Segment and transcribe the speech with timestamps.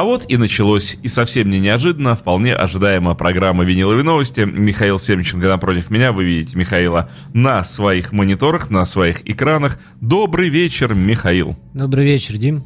[0.00, 4.40] А вот и началось, и совсем не неожиданно, вполне ожидаемо программа «Виниловые новости».
[4.40, 9.78] Михаил Семченко напротив меня, вы видите Михаила на своих мониторах, на своих экранах.
[10.00, 11.54] Добрый вечер, Михаил.
[11.74, 12.64] Добрый вечер, Дим.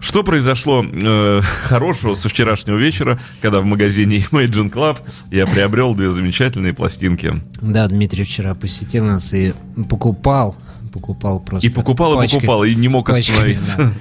[0.00, 6.10] Что произошло э, хорошего со вчерашнего вечера, когда в магазине Imagine Club я приобрел две
[6.12, 7.42] замечательные пластинки?
[7.60, 9.52] Да, Дмитрий вчера посетил нас и
[9.90, 10.56] покупал,
[10.94, 11.68] покупал просто.
[11.68, 13.76] И покупал, пачкой, и покупал, и не мог пачками, остановиться.
[13.76, 13.92] Да.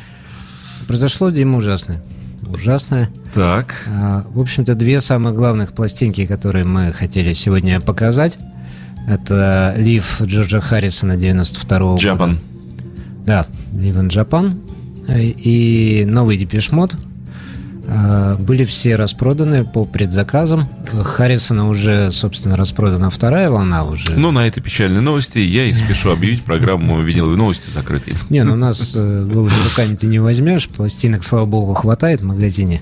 [0.88, 2.02] Произошло, Дима, ужасное.
[2.54, 3.10] Ужасное.
[3.34, 3.76] Так.
[3.88, 8.38] А, в общем-то, две самых главных пластинки, которые мы хотели сегодня показать.
[9.08, 12.18] Это Лив Джорджа Харрисона 92 -го Japan.
[12.18, 12.38] года.
[13.26, 14.58] Да, in Japan
[15.08, 16.96] и новый Депешмот
[18.40, 20.68] были все распроданы по предзаказам.
[21.04, 24.12] Харрисона уже, собственно, распродана вторая волна уже.
[24.12, 28.14] Ну, на этой печальной новости я и спешу объявить программу «Виниловые новости» закрытой.
[28.30, 30.70] Не, ну нас э, голыми руками ты не возьмешь.
[30.70, 32.82] Пластинок, слава богу, хватает в магазине.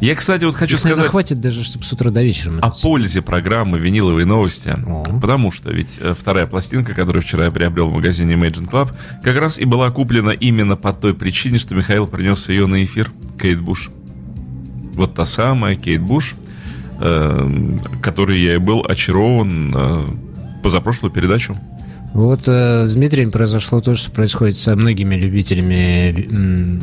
[0.00, 0.96] Я, кстати, вот хочу Их, сказать...
[0.96, 2.58] Наверное, хватит даже, чтобы с утра до вечера.
[2.60, 4.68] О пользе программы «Виниловые новости».
[4.86, 5.04] О.
[5.20, 9.38] Потому что ведь э, вторая пластинка, которую вчера я приобрел в магазине Imagine Club, как
[9.38, 13.10] раз и была куплена именно по той причине, что Михаил принес ее на эфир.
[13.40, 13.90] Кейт Буш.
[14.94, 16.34] Вот та самая Кейт Буш,
[17.00, 17.48] э,
[18.02, 20.06] которой я и был очарован э,
[20.62, 21.56] позапрошлую передачу.
[22.12, 26.80] Вот э, с Дмитрием произошло то, что происходит со многими любителями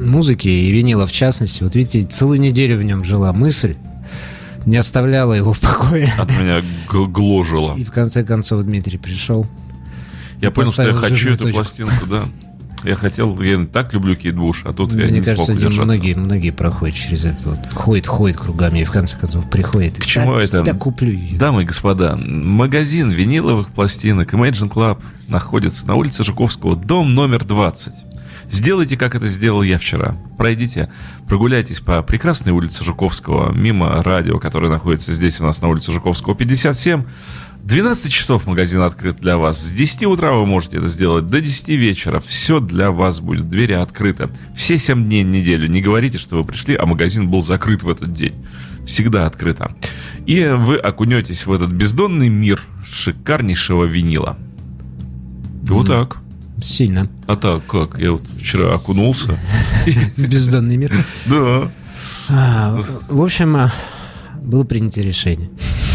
[0.00, 1.64] музыки и винила в частности.
[1.64, 3.74] Вот видите, целую неделю в нем жила мысль,
[4.66, 6.08] не оставляла его в покое.
[6.16, 7.74] От меня гложила.
[7.76, 9.46] И в конце концов Дмитрий пришел.
[10.40, 11.56] Я понял, что я хочу эту точку.
[11.58, 12.22] пластинку, да.
[12.84, 15.82] Я хотел, я так люблю Кейт Буш, а тут Мне я не кажется, смог удержаться.
[15.82, 17.72] многие, многие проходят через это вот.
[17.72, 19.98] Ходит, ходит кругами и в конце концов приходит.
[19.98, 20.62] К чему да, это?
[20.62, 21.38] Да, куплю ее.
[21.38, 27.92] Дамы и господа, магазин виниловых пластинок Imagine Club находится на улице Жуковского, дом номер 20.
[28.50, 30.16] Сделайте, как это сделал я вчера.
[30.38, 30.90] Пройдите,
[31.26, 36.34] прогуляйтесь по прекрасной улице Жуковского, мимо радио, которое находится здесь у нас на улице Жуковского,
[36.34, 37.04] 57.
[37.68, 39.60] 12 часов магазин открыт для вас.
[39.60, 42.18] С 10 утра вы можете это сделать до 10 вечера.
[42.18, 43.48] Все для вас будет.
[43.48, 44.30] Двери открыты.
[44.56, 45.68] Все 7 дней неделю.
[45.68, 48.34] Не говорите, что вы пришли, а магазин был закрыт в этот день.
[48.86, 49.76] Всегда открыто.
[50.24, 54.38] И вы окунетесь в этот бездонный мир шикарнейшего винила.
[55.64, 56.16] Вот так.
[56.62, 57.10] Сильно.
[57.26, 57.98] А так как?
[57.98, 59.38] Я вот вчера окунулся.
[60.16, 61.04] Бездонный мир?
[61.26, 61.70] Да.
[62.30, 62.80] А,
[63.10, 63.70] в общем, а,
[64.42, 65.50] было принято решение.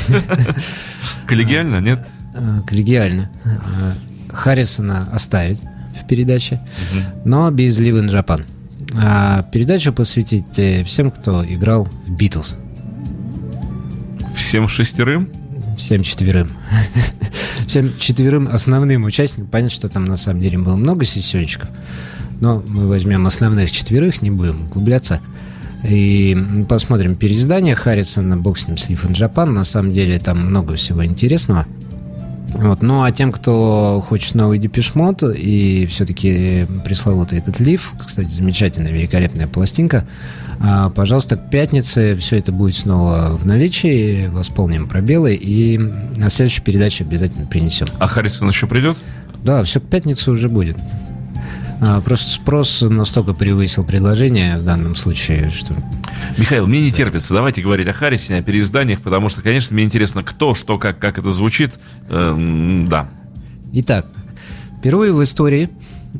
[1.27, 2.05] Коллегиально, нет?
[2.33, 3.29] Э, коллегиально.
[3.45, 3.93] Э,
[4.29, 5.61] Харрисона оставить
[6.01, 6.59] в передаче,
[7.25, 8.45] но без Live in Japan.
[8.95, 12.55] А передачу посвятить э, всем, кто играл в Битлз.
[14.35, 15.29] Всем шестерым?
[15.77, 16.49] Всем четверым.
[17.67, 19.47] Всем четверым основным участникам.
[19.47, 21.69] Понятно, что там на самом деле было много сессиончиков,
[22.39, 25.21] но мы возьмем основных четверых, не будем углубляться.
[25.83, 26.37] И
[26.69, 29.45] посмотрим переиздание Харрисона, бог с ним, Sleep in Japan.
[29.45, 31.65] На самом деле там много всего интересного.
[32.53, 32.81] Вот.
[32.81, 39.47] Ну, а тем, кто хочет новый депешмот и все-таки пресловутый этот лиф, кстати, замечательная, великолепная
[39.47, 40.05] пластинка,
[40.59, 46.61] а, пожалуйста, к пятнице все это будет снова в наличии, восполним пробелы и на следующей
[46.61, 47.87] передаче обязательно принесем.
[47.97, 48.97] А Харрисон еще придет?
[49.43, 50.77] Да, все к пятнице уже будет.
[51.85, 55.73] А, просто спрос настолько превысил предложение в данном случае, что...
[56.37, 57.33] Михаил, мне не терпится.
[57.33, 61.17] Давайте говорить о Харрисоне, о переизданиях, потому что, конечно, мне интересно, кто, что, как, как
[61.17, 61.73] это звучит.
[62.07, 63.09] Эм, да.
[63.73, 64.07] Итак,
[64.79, 65.69] впервые в истории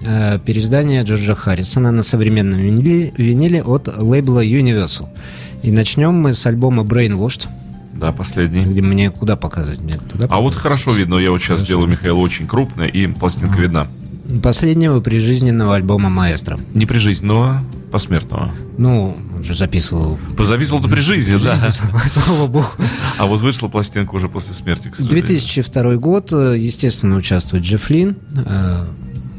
[0.06, 5.08] э, переиздание Джорджа Харрисона на современном виниле, виниле от лейбла Universal.
[5.62, 7.48] И начнем мы с альбома Brainwashed.
[7.94, 8.66] Да, последний.
[8.66, 9.80] Где мне куда показывать?
[9.80, 11.66] Мне туда а вот хорошо видно, я вот сейчас хорошо.
[11.66, 13.62] сделаю Михаил очень крупно, и пластинка а.
[13.62, 13.88] видна
[14.42, 16.58] последнего прижизненного альбома маэстро.
[16.74, 18.52] Не прижизненного, посмертного.
[18.78, 20.18] Ну, уже записывал.
[20.38, 21.72] Записывал-то при жизни, да.
[21.72, 22.66] Слава богу.
[23.18, 28.86] А вот вышла пластинка уже после смерти, к 2002 год, естественно, участвует Джефф Лин, э,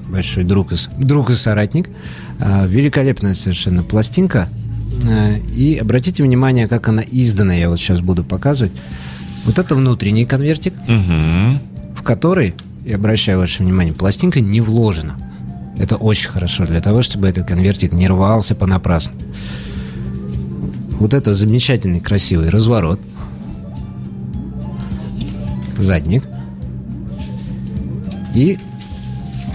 [0.08, 1.88] большой друг и, друг и соратник.
[2.38, 4.48] Э, великолепная совершенно пластинка.
[5.08, 8.72] Э, и обратите внимание, как она издана, я вот сейчас буду показывать.
[9.44, 11.60] Вот это внутренний конвертик, угу.
[11.96, 15.16] в который и обращаю ваше внимание, пластинка не вложена.
[15.78, 19.14] Это очень хорошо для того, чтобы этот конвертик не рвался понапрасну.
[21.00, 23.00] Вот это замечательный красивый разворот.
[25.78, 26.24] Задник.
[28.34, 28.58] И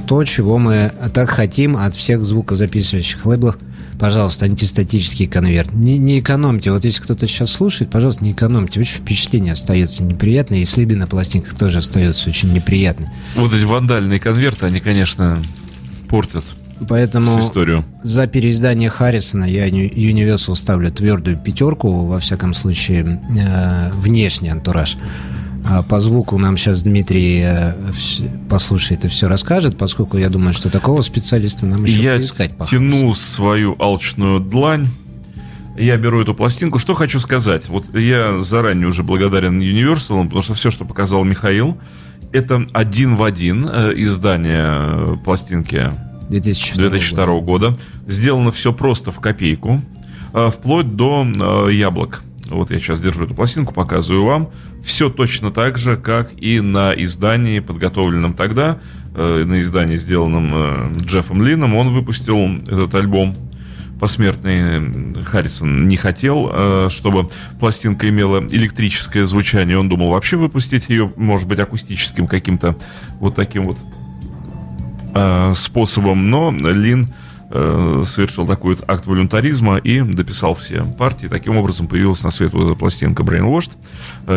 [0.07, 3.57] то, чего мы так хотим от всех звукозаписывающих лейблов–
[4.00, 5.74] пожалуйста, антистатический конверт.
[5.74, 6.72] Не, не экономьте.
[6.72, 8.80] Вот если кто-то сейчас слушает, пожалуйста, не экономьте.
[8.80, 13.12] Очень впечатление остается неприятное, и следы на пластинках тоже остаются очень неприятные.
[13.36, 15.42] Вот эти вандальные конверты, они, конечно,
[16.07, 16.46] портят
[16.88, 17.84] Поэтому историю.
[18.04, 24.98] за переиздание Харрисона я Universal ставлю твердую пятерку, во всяком случае, э, внешний антураж.
[25.71, 27.74] А по звуку нам сейчас Дмитрий э,
[28.50, 32.54] послушает и все расскажет, поскольку я думаю, что такого специалиста нам еще я поискать.
[32.60, 34.88] Я тяну свою алчную длань.
[35.77, 36.80] Я беру эту пластинку.
[36.80, 37.69] Что хочу сказать?
[37.69, 41.77] Вот я заранее уже благодарен Universal, потому что все, что показал Михаил,
[42.31, 45.94] это один в один э, издание э, пластинки
[46.30, 47.42] 2002, 2002 года.
[47.42, 47.80] года.
[48.07, 49.83] Сделано все просто в копейку,
[50.33, 52.24] вплоть до яблок.
[52.50, 54.50] Вот я сейчас держу эту пластинку, показываю вам.
[54.84, 58.80] Все точно так же, как и на издании, подготовленном тогда,
[59.13, 61.75] на издании, сделанном Джеффом Лином.
[61.75, 62.38] Он выпустил
[62.68, 63.34] этот альбом
[64.00, 67.30] посмертный Харрисон не хотел, э, чтобы
[67.60, 69.78] пластинка имела электрическое звучание.
[69.78, 72.78] Он думал вообще выпустить ее, может быть, акустическим каким-то
[73.19, 73.78] вот таким вот
[75.13, 76.30] э, способом.
[76.30, 77.13] Но Лин
[77.51, 81.28] э, совершил такой вот акт волюнтаризма и дописал все партии.
[81.28, 83.72] Таким образом появилась на свет вот эта пластинка Brainwashed.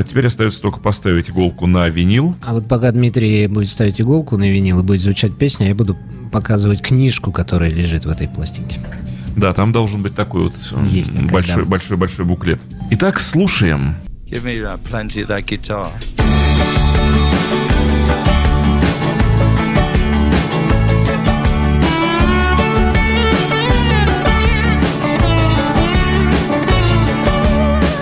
[0.04, 2.36] Теперь остается только поставить иголку на винил.
[2.42, 5.96] А вот пока Дмитрий будет ставить иголку на винил и будет звучать песня, я буду
[6.30, 8.80] показывать книжку, которая лежит в этой пластинке.
[9.36, 10.54] Да, там должен быть такой вот
[10.88, 11.68] Есть такая, большой, да.
[11.70, 12.60] большой, большой буклет.
[12.90, 13.94] Итак, слушаем.
[14.26, 15.88] Give me that, plenty of that guitar.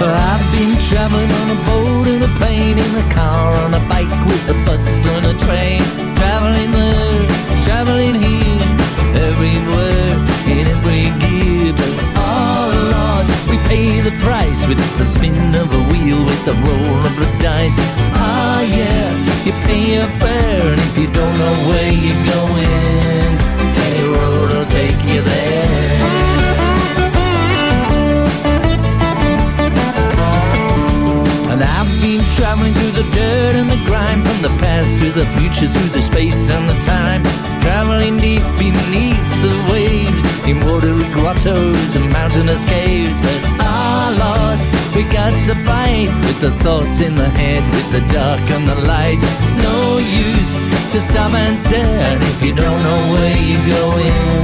[0.08, 4.10] I've been traveling on a boat, in a plane, in a car, on a bike,
[4.26, 5.82] with a bus, on a train.
[6.16, 7.26] Traveling there,
[7.62, 8.60] traveling here,
[9.28, 10.00] everywhere.
[10.50, 11.72] in every gear.
[11.74, 16.54] But oh Lord, we pay the price with the spin of a wheel, with the
[16.66, 17.78] roll of the dice.
[18.14, 19.08] Ah yeah,
[19.44, 23.09] you pay your fare, and if you don't know where you're going,
[33.00, 36.68] the dirt and the grime From the past to the future, through the space and
[36.68, 37.22] the time.
[37.60, 43.20] Traveling deep beneath the waves In watery grottos and mountainous caves.
[43.20, 44.58] But ah, Lord,
[44.94, 48.78] we got to fight With the thoughts in the head, with the dark and the
[48.92, 49.22] light.
[49.64, 50.52] No use
[50.92, 54.42] to stop and stare if you don't know where you're going.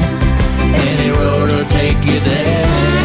[0.88, 2.95] Any road will take you there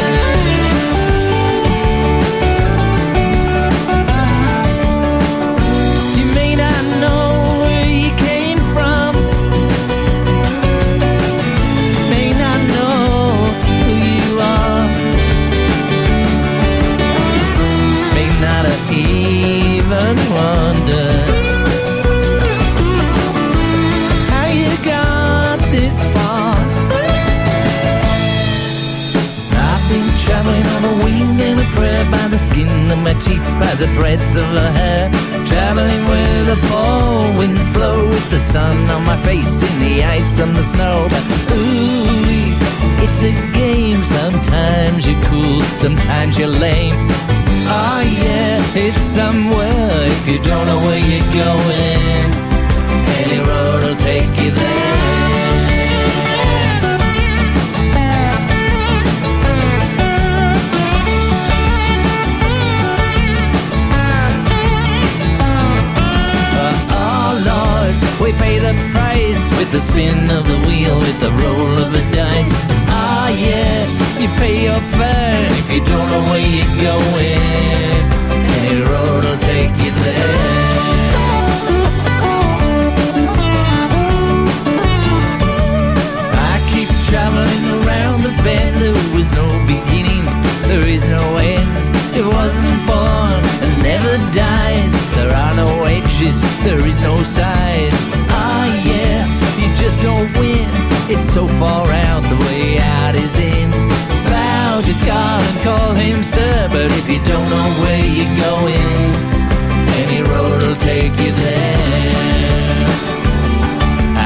[33.25, 35.09] teeth by the breadth of her hair.
[35.45, 40.39] Traveling where the fall winds blow with the sun on my face in the ice
[40.39, 41.07] and the snow.
[41.09, 41.23] But
[41.53, 42.51] ooh,
[43.05, 44.03] it's a game.
[44.03, 46.95] Sometimes you're cool, sometimes you're lame.
[47.73, 52.27] Oh yeah, it's somewhere if you don't know where you're going.
[53.21, 55.20] Any road will take you there.
[101.31, 103.71] So far out, the way out is in.
[104.27, 108.91] Bow to God and call him sir, but if you don't know where you're going,
[110.03, 111.77] any road will take you there.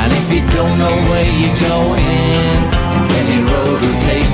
[0.01, 2.57] And if you don't know where you're going,
[3.21, 4.25] any road will take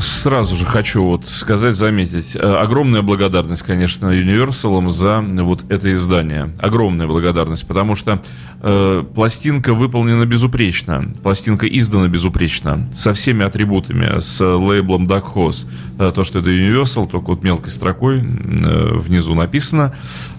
[0.00, 2.36] сразу же хочу вот сказать, заметить.
[2.36, 6.50] Э, огромная благодарность, конечно, Universal за вот это издание.
[6.60, 8.22] Огромная благодарность, потому что
[8.62, 11.12] э, пластинка выполнена безупречно.
[11.22, 12.88] Пластинка издана безупречно.
[12.94, 14.20] Со всеми атрибутами.
[14.20, 15.66] С лейблом Dark Horse.
[15.98, 19.94] Э, то, что это Universal, только вот мелкой строкой э, внизу написано.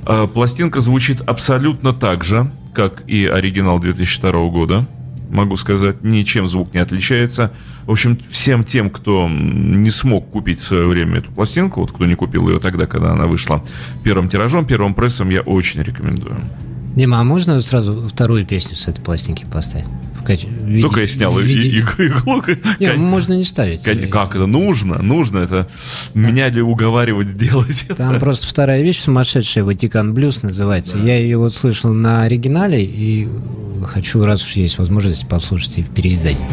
[0.05, 4.85] Э, пластинка звучит абсолютно так же, как и оригинал 2002 года
[5.29, 7.51] могу сказать, ничем звук не отличается.
[7.85, 12.05] В общем, всем тем, кто не смог купить в свое время эту пластинку, вот кто
[12.05, 13.63] не купил ее тогда, когда она вышла
[14.03, 16.41] первым тиражом, первым прессом, я очень рекомендую.
[16.95, 19.87] Дима, а можно сразу вторую песню с этой пластинки поставить?
[20.27, 21.79] Виде, Только я снял виде...
[21.79, 22.43] иглу.
[22.79, 23.81] Не, можно не ставить.
[23.83, 24.45] Как это?
[24.45, 25.39] Нужно, нужно.
[25.39, 25.67] Это
[26.13, 28.19] меня ли уговаривать сделать Там это?
[28.19, 30.97] просто вторая вещь сумасшедшая, Ватикан Блюз называется.
[30.97, 31.03] Да.
[31.03, 33.27] Я ее вот слышал на оригинале и
[33.85, 36.45] хочу, раз уж есть возможность, послушать и в переиздании.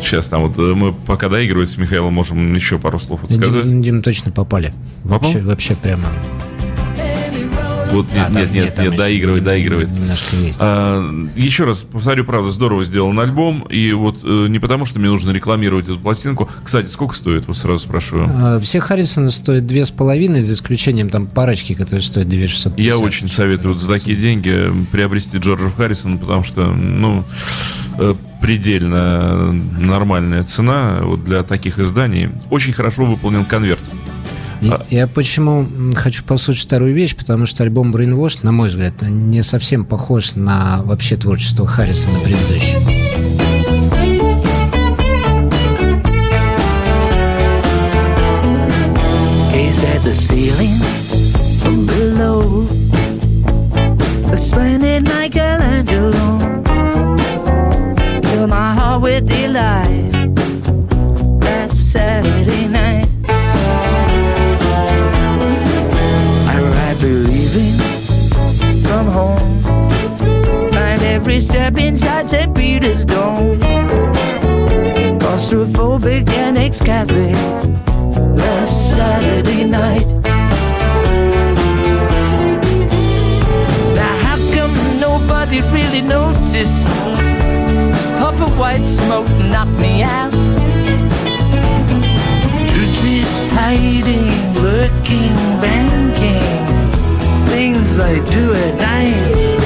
[0.00, 3.64] Сейчас там вот э, мы пока доигрываем с Михаилом, можем еще пару слов сказать.
[3.64, 4.72] Дим, Дим точно попали.
[5.02, 5.18] Попал?
[5.20, 6.04] Вообще, вообще прямо
[7.92, 9.90] вот нет, а, нет, нет, нет, доигрывает, доигрывает.
[9.90, 10.58] Немножко есть.
[10.60, 11.02] А,
[11.36, 13.62] еще раз повторю, правда, здорово сделан альбом.
[13.68, 16.48] И вот э, не потому, что мне нужно рекламировать эту пластинку.
[16.62, 17.46] Кстати, сколько стоит?
[17.46, 18.60] Вот сразу спрашиваю.
[18.60, 22.78] Все Харрисоны стоят две с половиной, за исключением там парочки, которые стоят 2650.
[22.78, 27.24] Я очень советую вот за такие деньги приобрести Джорджа Харрисона, потому что, ну,
[27.98, 32.30] э, предельно нормальная цена вот для таких изданий.
[32.50, 33.80] Очень хорошо выполнен конверт.
[34.62, 34.86] А...
[34.90, 39.84] Я почему хочу послушать вторую вещь, потому что альбом Brainwash, на мой взгляд, не совсем
[39.84, 42.82] похож на вообще творчество Харрисона предыдущего.
[50.06, 50.78] the ceiling
[51.60, 52.66] from below.
[54.36, 56.38] Splendid Michelangelo.
[58.22, 60.15] Fill my heart with delight.
[71.96, 72.54] Inside St.
[72.54, 73.58] Peter's Dome.
[75.18, 77.34] Claustrophobic and ex-Catholic.
[78.38, 80.06] Last Saturday night.
[84.00, 86.86] Now how come nobody really noticed?
[88.20, 90.32] Puff of white smoke knocked me out.
[92.70, 94.28] Truth is hiding,
[94.62, 96.44] lurking, banking.
[97.48, 99.65] Things I do at night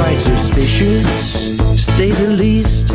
[0.00, 2.90] quite suspicious, to say the least.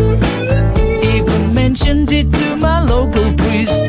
[1.13, 3.81] Even mentioned it to my local priest.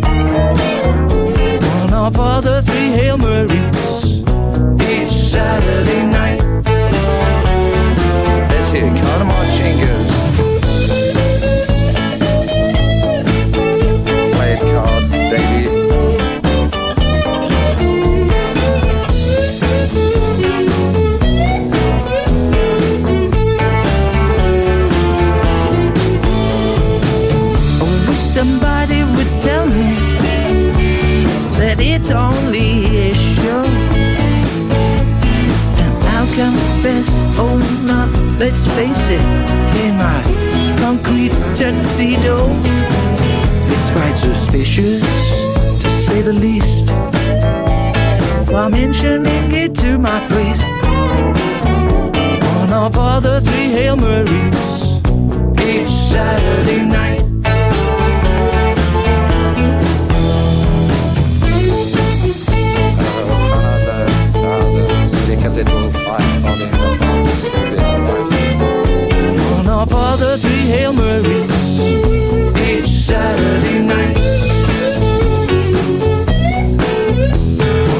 [1.80, 4.04] One of other three Hail Marys
[4.92, 6.42] each Saturday night.
[8.50, 10.15] Let's hear Conor Chingas.
[36.36, 39.24] Confess, oh not, let's face it,
[39.80, 40.20] in my
[40.78, 42.36] concrete tuxedo,
[43.72, 45.02] it's quite suspicious,
[45.80, 46.90] to say the least.
[48.52, 50.68] While mentioning it to my priest,
[52.60, 55.00] one of all the three Hail Marys,
[55.58, 57.25] each Saturday night.
[66.06, 66.22] One
[69.68, 71.50] of all the three Hail Marys
[72.56, 74.16] each Saturday night.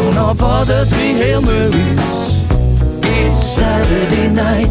[0.07, 2.01] One of all the three Hail Marys
[3.03, 4.71] each Saturday night.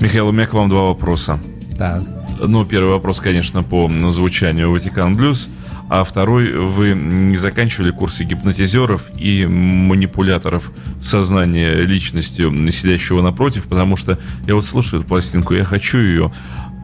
[0.00, 1.38] Михаил, у меня к вам два вопроса.
[1.78, 2.02] Так.
[2.40, 5.48] Ну, первый вопрос, конечно, по звучанию Ватикан Блюз.
[5.88, 14.18] А второй, вы не заканчивали курсы гипнотизеров и манипуляторов сознания личностью сидящего напротив, потому что
[14.46, 16.32] я вот слушаю эту пластинку, я хочу ее,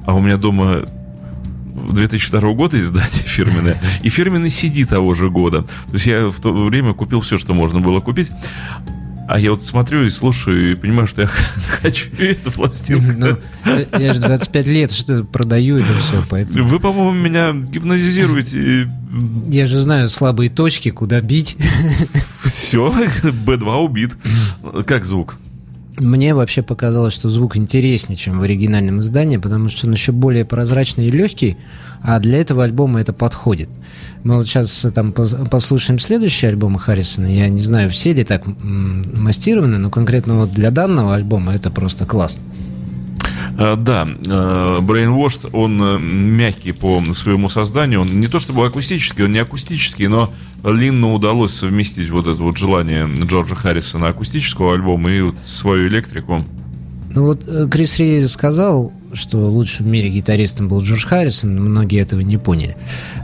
[0.06, 0.84] а у меня дома
[1.74, 5.62] 2002 года издание фирменное, и фирменный CD того же года.
[5.62, 8.30] То есть я в то время купил все, что можно было купить.
[9.32, 11.26] А я вот смотрю и слушаю и понимаю, что я
[11.80, 13.14] хочу эту пластинку.
[13.16, 13.38] Ну,
[13.98, 16.66] я же 25 лет что продаю это все, поэтому...
[16.66, 18.90] Вы, по-моему, меня гипнотизируете.
[19.46, 21.56] Я же знаю слабые точки, куда бить.
[22.44, 24.10] Все, B2 убит.
[24.86, 25.38] Как звук?
[25.98, 30.44] Мне вообще показалось, что звук интереснее, чем в оригинальном издании, потому что он еще более
[30.44, 31.56] прозрачный и легкий,
[32.00, 33.68] а для этого альбома это подходит.
[34.24, 37.26] Мы вот сейчас там послушаем следующий альбом Харрисона.
[37.26, 42.06] Я не знаю, все ли так мастированы, но конкретно вот для данного альбома это просто
[42.06, 42.38] класс.
[43.58, 48.00] Э, да, э, Brainwashed, он э, мягкий по своему созданию.
[48.00, 50.32] Он не то чтобы акустический, он не акустический, но
[50.64, 56.44] Линну удалось совместить вот это вот желание Джорджа Харрисона акустического альбома и вот свою электрику.
[57.14, 62.20] Ну вот Крис Ри сказал, что лучшим в мире гитаристом был Джордж Харрисон, многие этого
[62.20, 62.76] не поняли.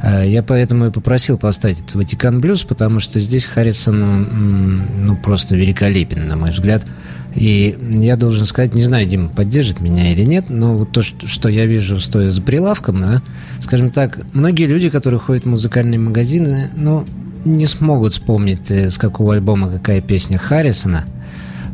[0.03, 6.29] Я поэтому и попросил поставить этот Ватикан Блюз, потому что здесь Харрисон ну, просто великолепен,
[6.29, 6.85] на мой взгляд.
[7.35, 11.49] И я должен сказать, не знаю, Дима поддержит меня или нет, но вот то, что
[11.49, 13.23] я вижу, стоя за прилавком, да,
[13.61, 17.05] скажем так, многие люди, которые ходят в музыкальные магазины, ну,
[17.45, 21.18] не смогут вспомнить, э, с какого альбома какая песня Харрисона, э,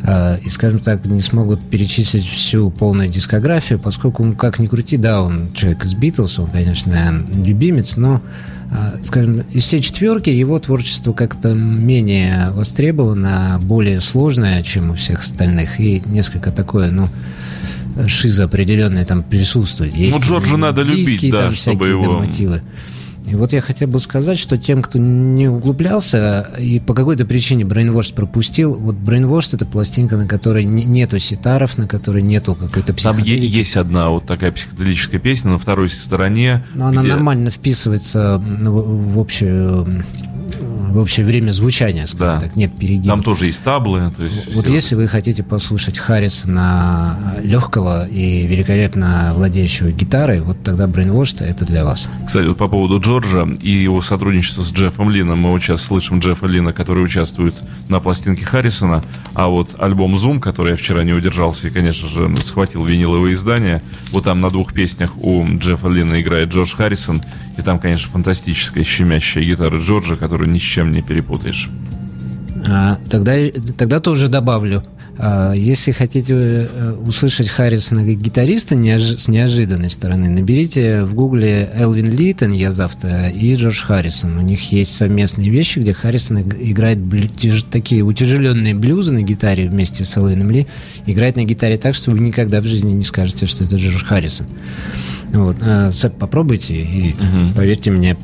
[0.06, 5.22] и, скажем так, не смогут перечислить всю полную дискографию, поскольку, ну, как ни крути, да,
[5.22, 8.20] он человек из Битлз, он, конечно, любимец, но
[8.70, 15.20] а, скажем, из всей четверки его творчество как-то менее востребовано, более сложное, чем у всех
[15.20, 17.06] остальных, и несколько такое, ну,
[18.08, 19.94] шиза определенная там присутствует.
[19.94, 22.18] Есть ну, Джорджа надо диски, любить, да, там чтобы его...
[22.18, 22.62] мотивы.
[23.26, 27.64] И вот я хотел бы сказать, что тем, кто не углублялся и по какой-то причине
[27.64, 33.46] Brainwashed пропустил, вот Brainwashed это пластинка, на которой нету ситаров, на которой нету какой-то психоделики.
[33.46, 36.64] Там есть одна вот такая психоделическая песня на второй стороне.
[36.74, 37.00] Но где...
[37.00, 39.86] она нормально вписывается в общую
[40.98, 42.40] общее время звучания, скажем да.
[42.40, 43.08] так, нет перегибов.
[43.08, 44.12] Там тоже есть таблы.
[44.16, 50.86] То есть вот если вы хотите послушать Харрисона легкого и великолепно владеющего гитарой, вот тогда
[50.86, 52.10] Brainwashed это для вас.
[52.26, 56.18] Кстати, вот по поводу Джорджа и его сотрудничества с Джеффом Лином, мы вот сейчас слышим
[56.18, 57.54] Джеффа Лина, который участвует
[57.88, 59.02] на пластинке Харрисона,
[59.34, 63.82] а вот альбом Zoom, который я вчера не удержался и, конечно же, схватил виниловые издания,
[64.10, 67.22] вот там на двух песнях у Джеффа Лина играет Джордж Харрисон,
[67.56, 71.70] и там, конечно, фантастическая щемящая гитара Джорджа, которую ни с чем не перепутаешь.
[72.66, 73.34] А, тогда,
[73.76, 74.82] тогда тоже добавлю.
[75.16, 79.02] А, если хотите э, услышать Харрисона как гитариста неож...
[79.02, 84.36] с неожиданной стороны, наберите в гугле Элвин Литон, я завтра, и Джордж Харрисон.
[84.36, 87.28] У них есть совместные вещи, где Харрисон играет блю...
[87.70, 90.66] такие утяжеленные блюзы на гитаре вместе с Элвином Ли.
[91.06, 94.46] Играет на гитаре так, что вы никогда в жизни не скажете, что это Джордж Харрисон.
[95.32, 95.56] Вот.
[95.90, 97.54] Сэп, попробуйте, и угу.
[97.56, 98.16] поверьте мне,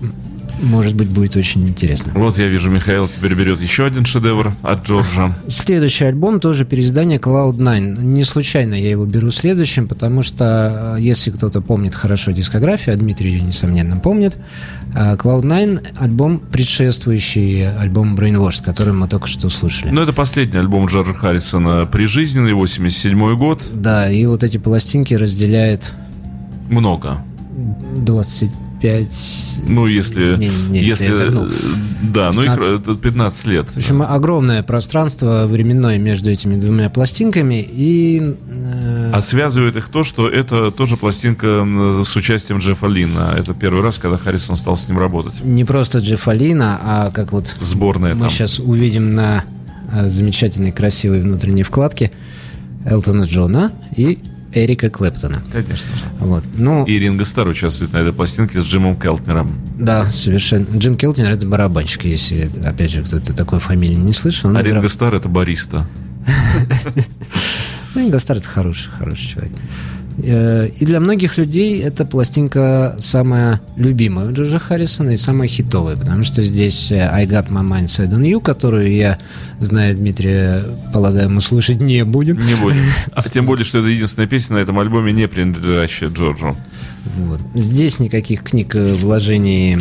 [0.62, 2.12] может быть, будет очень интересно.
[2.14, 5.34] Вот я вижу, Михаил теперь берет еще один шедевр от Джорджа.
[5.48, 8.02] Следующий альбом тоже переиздание Cloud9.
[8.02, 12.98] Не случайно я его беру следующим, потому что, э, если кто-то помнит хорошо дискографию, а
[12.98, 14.36] Дмитрий ее, несомненно, помнит,
[14.94, 19.90] э, Cloud9 альбом, предшествующий альбом Brainwashed, который мы только что слушали.
[19.90, 23.62] Ну, это последний альбом Джорджа Харрисона прижизненный, 87 год.
[23.72, 25.92] Да, и вот эти пластинки разделяет
[26.68, 27.22] много.
[28.80, 29.68] 25...
[29.68, 30.36] Ну, если...
[30.36, 31.08] Не, не, если
[32.02, 32.36] да, 15...
[32.36, 32.42] ну
[32.94, 33.68] их 15 лет.
[33.68, 38.36] В общем, огромное пространство временное между этими двумя пластинками и...
[38.50, 39.10] Э...
[39.12, 41.66] А связывает их то, что это тоже пластинка
[42.04, 43.34] с участием Джеффа Лина.
[43.36, 45.44] Это первый раз, когда Харрисон стал с ним работать.
[45.44, 47.54] Не просто Джеффа Лина, а как вот...
[47.60, 48.30] Сборная Мы там.
[48.30, 49.44] сейчас увидим на
[49.92, 52.10] э, замечательной красивой внутренней вкладке
[52.86, 54.18] Элтона Джона и
[54.52, 55.40] Эрика Клэптона.
[55.52, 56.02] Конечно же.
[56.18, 56.44] Вот.
[56.56, 59.60] Ну, и Ринго Стар участвует на этой пластинке с Джимом Келтнером.
[59.78, 60.66] Да, совершенно.
[60.76, 64.50] Джим Келтнер это барабанщик, если, опять же, кто-то такой фамилии не слышал.
[64.50, 64.64] А играл...
[64.64, 65.86] Ринго Стар это бариста.
[67.94, 69.52] Ринго Стар это хороший, хороший человек.
[70.18, 75.96] Э, и для многих людей эта пластинка самая любимая у Джорджа Харрисона и самая хитовая,
[75.96, 79.18] потому что здесь э, I Got My Mind Set On You, которую я,
[79.60, 82.38] зная Дмитрия, полагаю, мы слушать не будем.
[82.38, 82.80] Не будем.
[83.12, 86.56] А тем более, что это единственная песня на этом альбоме, не принадлежащая Джорджу.
[87.16, 87.40] Вот.
[87.54, 89.78] Здесь никаких книг э, вложений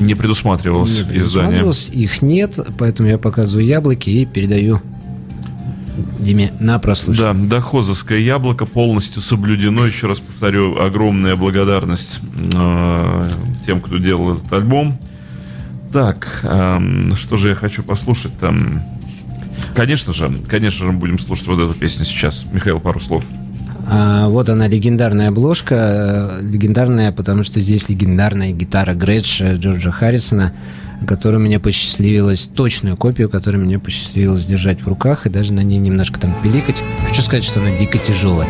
[0.00, 2.04] не предусматривалось, не предусматривалось изданием.
[2.04, 4.80] Их нет, поэтому я показываю яблоки и передаю
[6.18, 7.48] Диме, на прослушивание.
[7.48, 9.86] Да, дохозовское яблоко полностью соблюдено.
[9.86, 12.20] Еще раз повторю, огромная благодарность
[12.54, 13.28] э,
[13.66, 14.98] тем, кто делал этот альбом.
[15.92, 16.80] Так, э,
[17.16, 18.82] что же я хочу послушать там?
[19.74, 22.44] Конечно же, конечно же, мы будем слушать вот эту песню сейчас.
[22.52, 23.24] Михаил, пару слов.
[23.88, 26.38] А, вот она, легендарная обложка.
[26.40, 30.52] Легендарная, потому что здесь легендарная гитара Грэдж Джорджа Харрисона
[31.06, 35.78] которую мне посчастливилось, точную копию, которую мне посчастливилось держать в руках и даже на ней
[35.78, 36.82] немножко там пиликать.
[37.06, 38.48] Хочу сказать, что она дико тяжелая.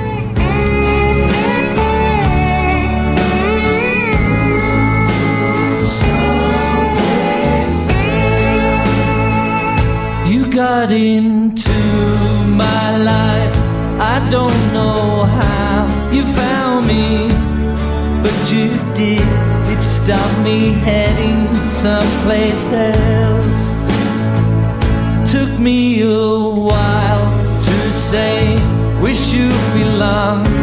[10.55, 11.69] Got into
[12.47, 13.57] my life.
[13.99, 17.27] I don't know how you found me,
[18.23, 19.27] but you did.
[19.73, 21.44] It stopped me heading
[21.85, 23.63] someplace else.
[25.31, 27.27] Took me a while
[27.63, 28.57] to say,
[29.03, 30.54] wish you belonged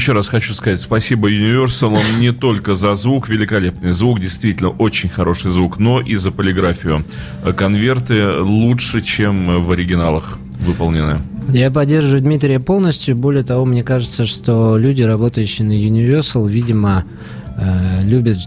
[0.00, 5.50] Еще раз хочу сказать спасибо Universal не только за звук, великолепный звук, действительно очень хороший
[5.50, 7.04] звук, но и за полиграфию.
[7.54, 11.18] Конверты лучше, чем в оригиналах выполнены.
[11.50, 13.14] Я поддерживаю Дмитрия полностью.
[13.14, 17.04] Более того, мне кажется, что люди, работающие на Universal, видимо,
[17.58, 18.38] э, любят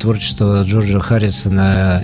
[0.00, 2.02] творчество Джорджа Харрисона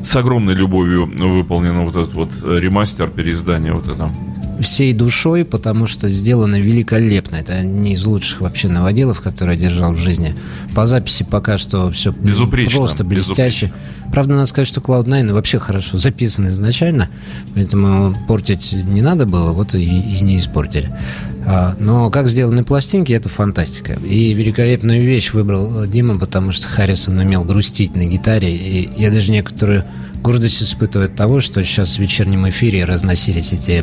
[0.00, 4.12] С огромной любовью выполнен вот этот вот ремастер, переиздание вот это.
[4.60, 7.36] Всей душой, потому что сделано великолепно.
[7.36, 10.34] Это не из лучших вообще новоделов, которые я держал в жизни.
[10.74, 13.72] По записи пока что все Безупречно, просто блестяще.
[14.12, 17.08] Правда, надо сказать, что Cloud9 вообще хорошо записан изначально,
[17.54, 20.90] поэтому портить не надо было, вот и, и не испортили.
[21.46, 23.94] А, но как сделаны пластинки, это фантастика.
[23.94, 29.30] И великолепную вещь выбрал Дима, потому что Харрисон умел грустить на гитаре, и я даже
[29.30, 29.84] некоторую
[30.22, 33.82] гордость испытываю от того, что сейчас в вечернем эфире разносились эти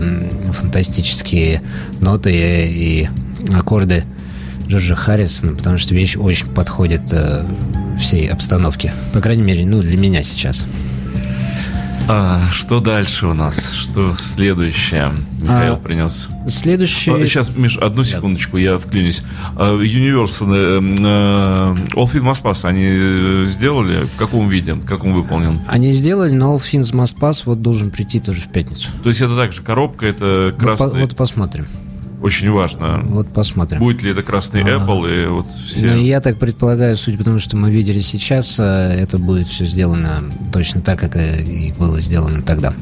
[0.51, 1.61] фантастические
[2.01, 3.09] ноты и
[3.51, 4.03] аккорды
[4.67, 7.45] Джорджа Харрисона, потому что вещь очень подходит э,
[7.99, 8.93] всей обстановке.
[9.13, 10.65] По крайней мере, ну, для меня сейчас.
[12.07, 13.71] А, что дальше у нас?
[13.73, 16.29] Что следующее Михаил А, принес?
[16.47, 17.11] Следующий...
[17.11, 19.23] А, Сейчас, Миш, одну секундочку, я вклинюсь.
[19.55, 24.03] А, Universal, э, э, All Fit Must Pass, они э, сделали?
[24.03, 24.73] В каком виде?
[24.73, 25.59] В каком выполнен?
[25.67, 28.89] Они сделали, но All Things Must Pass вот должен прийти тоже в пятницу.
[29.01, 31.01] То есть это также коробка, это Вот, красный...
[31.01, 31.65] вот посмотрим.
[32.25, 33.01] Очень важно.
[33.03, 33.79] Вот посмотрим.
[33.79, 34.77] Будет ли это красный А.
[34.77, 35.91] Apple и вот все.
[35.91, 39.65] Ну, я так предполагаю, судя по тому, что мы видели сейчас, э, это будет все
[39.65, 42.73] сделано точно так, как и было сделано тогда.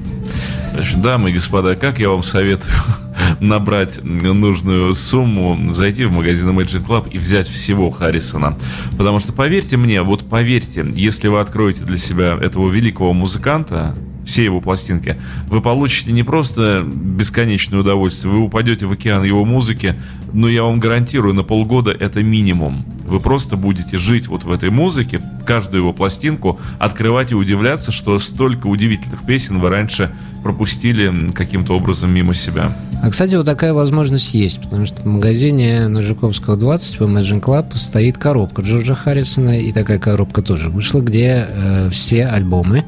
[0.73, 2.73] Значит, дамы и господа, как я вам советую
[3.41, 8.57] набрать нужную сумму, зайти в магазин Imagine Club и взять всего Харрисона.
[8.97, 13.93] Потому что, поверьте мне, вот поверьте, если вы откроете для себя этого великого музыканта,
[14.25, 19.95] все его пластинки, вы получите не просто бесконечное удовольствие, вы упадете в океан его музыки,
[20.31, 22.85] но я вам гарантирую, на полгода это минимум.
[23.05, 28.17] Вы просто будете жить вот в этой музыке, каждую его пластинку, открывать и удивляться, что
[28.19, 32.75] столько удивительных песен вы раньше пропустили каким-то образом мимо себя.
[33.03, 37.41] А, кстати, вот такая возможность есть, потому что в магазине на Жуковского 20 в Imagine
[37.41, 42.85] Club стоит коробка Джорджа Харрисона, и такая коробка тоже вышла, где э, все альбомы.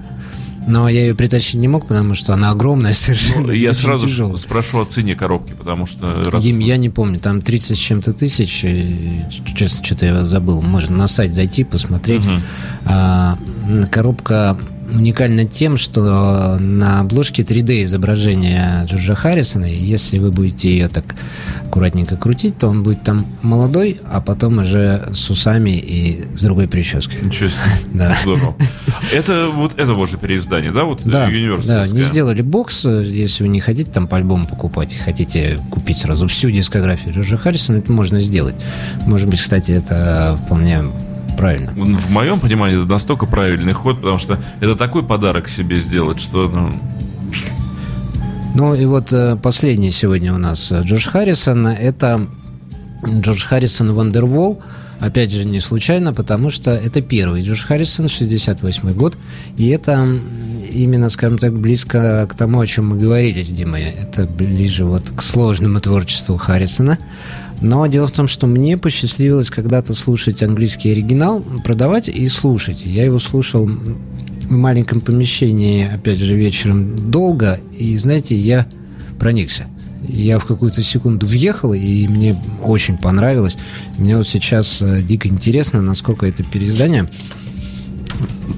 [0.67, 3.47] Но я ее притащить не мог, потому что она огромная совершенно.
[3.47, 4.37] Ну, я сразу тяжелая.
[4.37, 6.23] спрошу о цене коробки, потому что...
[6.25, 9.21] раз- Дим, я не помню, там 30 с чем-то тысяч, и,
[9.55, 10.61] честно, что-то я забыл.
[10.61, 12.25] Можно на сайт зайти, посмотреть.
[12.25, 12.41] Мгм.
[12.85, 13.37] А,
[13.91, 14.57] коробка
[14.93, 21.15] уникальна тем, что на обложке 3D изображение Джорджа Харрисона, и если вы будете ее так
[21.65, 26.67] аккуратненько крутить, то он будет там молодой, а потом уже с усами и с другой
[26.67, 27.21] прической.
[27.21, 27.59] Ничего себе.
[27.93, 28.15] Да.
[28.21, 28.55] Здорово.
[29.13, 30.83] Это вот этого же переиздания, да?
[30.83, 31.91] Вот Да, да, Universalское?
[31.91, 36.27] не сделали бокс, э, если вы не хотите там по альбому покупать, хотите купить сразу
[36.27, 38.55] всю дискографию Джорджа Харрисона, это можно сделать.
[39.05, 40.83] Может быть, кстати, это вполне
[41.35, 41.71] правильно.
[41.73, 46.49] В моем понимании это настолько правильный ход, потому что это такой подарок себе сделать, что
[46.49, 46.71] ну,
[48.55, 51.67] Ну и вот э, последний сегодня у нас э, Джордж Харрисон.
[51.67, 52.27] Это
[53.05, 54.61] Джордж Харрисон Вандервол.
[54.99, 59.17] Опять же, не случайно, потому что это первый Джордж Харрисон, 68 год.
[59.57, 60.07] И это
[60.71, 63.83] именно, скажем так, близко к тому, о чем мы говорили с Димой.
[63.83, 66.97] Это ближе вот к сложному творчеству Харрисона.
[67.61, 72.85] Но дело в том, что мне посчастливилось когда-то слушать английский оригинал, продавать и слушать.
[72.85, 77.59] Я его слушал в маленьком помещении, опять же, вечером долго.
[77.77, 78.67] И, знаете, я
[79.19, 79.65] проникся.
[80.07, 83.57] Я в какую-то секунду въехал, и мне очень понравилось.
[83.97, 87.09] Мне вот сейчас э, дико интересно, насколько это переиздание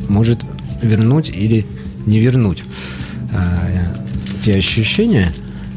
[0.09, 0.43] может
[0.81, 1.65] вернуть или
[2.05, 2.63] не вернуть
[3.31, 3.69] а,
[4.43, 5.33] те ощущения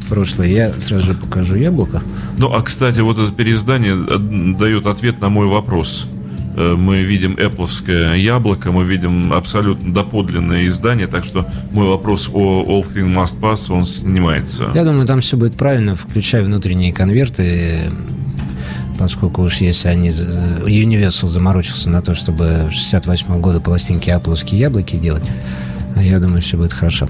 [0.09, 0.53] прошлые.
[0.53, 2.01] Я сразу же покажу яблоко.
[2.37, 4.17] Ну, а, кстати, вот это переиздание э,
[4.57, 6.07] дает ответ на мой вопрос.
[6.55, 12.63] Э, Мы видим Apple'овское яблоко, мы видим абсолютно доподлинное издание, так что мой вопрос о
[12.63, 14.71] All Thing Must Pass, он снимается.
[14.73, 17.81] Я думаю, там все будет правильно, включая внутренние конверты,
[18.97, 20.09] поскольку уж если они...
[20.09, 25.23] за- Universal заморочился на то, чтобы 68 года пластинки Апловские яблоки делать,
[25.95, 27.07] я думаю, все будет хорошо.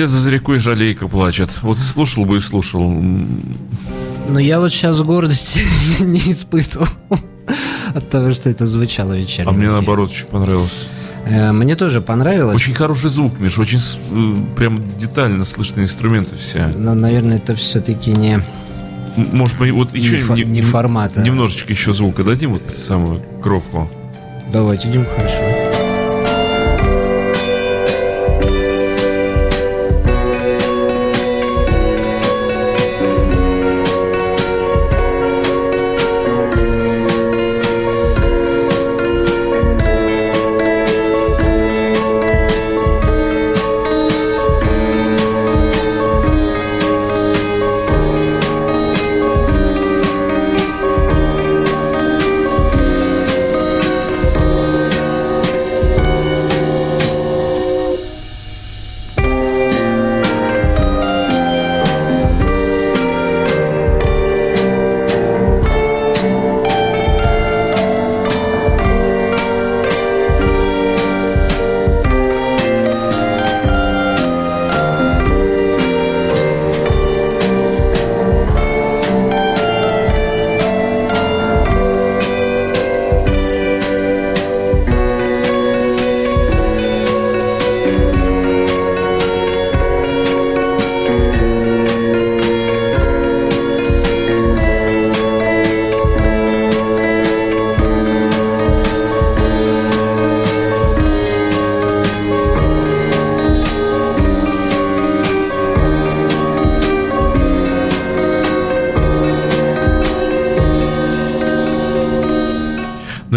[0.00, 1.50] Где-то за рекой жалейка плачет.
[1.60, 2.90] Вот слушал бы и слушал.
[4.30, 5.60] Но я вот сейчас гордости
[6.02, 6.86] не испытывал
[7.94, 9.50] от того, что это звучало вечером.
[9.50, 10.86] А мне наоборот очень понравилось.
[11.26, 12.56] Э, Мне тоже понравилось.
[12.56, 16.68] Очень хороший звук, Миш, очень э, прям детально слышны инструменты все.
[16.74, 18.42] Но, наверное, это все-таки не,
[19.18, 21.18] Может быть, вот не, еще фо- не- не формат.
[21.18, 23.90] а- немножечко еще звука дадим, вот самую кропку.
[24.50, 25.42] Давайте, идем хорошо.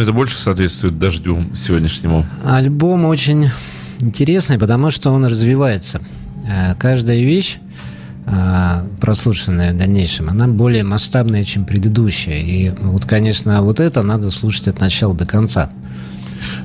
[0.04, 2.26] Это больше соответствует дождю сегодняшнему.
[2.44, 3.50] Альбом очень
[4.00, 6.02] интересный, потому что он развивается.
[6.48, 7.58] Э, Каждая вещь,
[8.26, 12.40] э, прослушанная в дальнейшем, она более масштабная, чем предыдущая.
[12.40, 15.70] И вот, конечно, вот это надо слушать от начала до конца.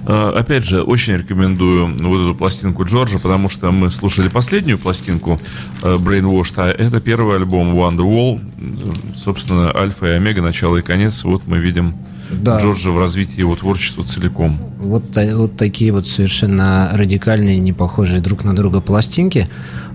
[0.06, 5.40] А, Опять же, очень рекомендую вот эту пластинку Джорджа, потому что мы слушали последнюю пластинку
[5.82, 8.40] э, Brainwashed, а это первый альбом Wonderwall,
[8.78, 11.24] Э, собственно, альфа и омега, начало и конец.
[11.24, 11.94] Вот мы видим
[12.30, 12.60] Да.
[12.60, 14.60] Джорджа в развитии его творчества целиком.
[14.78, 15.04] Вот,
[15.34, 19.48] вот такие вот совершенно радикальные, не похожие друг на друга пластинки.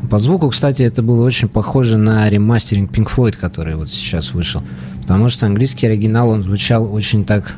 [0.10, 4.62] По звуку, кстати, это было очень похоже на ремастеринг Pink Floyd, который вот сейчас вышел.
[5.02, 7.56] Потому что английский оригинал, он звучал очень так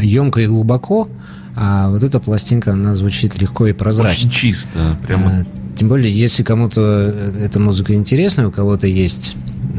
[0.00, 1.08] емко и глубоко,
[1.56, 4.28] а вот эта пластинка, она звучит легко и прозрачно.
[4.28, 5.40] Очень чисто, прямо.
[5.40, 5.44] Э,
[5.76, 9.36] Тем более, если кому-то э, эта музыка интересна, у кого-то есть